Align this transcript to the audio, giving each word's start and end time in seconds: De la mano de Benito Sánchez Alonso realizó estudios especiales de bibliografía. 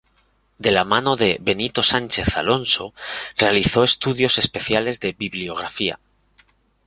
De 0.57 0.71
la 0.71 0.83
mano 0.83 1.15
de 1.15 1.37
Benito 1.39 1.83
Sánchez 1.83 2.35
Alonso 2.35 2.91
realizó 3.37 3.83
estudios 3.83 4.39
especiales 4.39 4.99
de 4.99 5.11
bibliografía. 5.13 5.99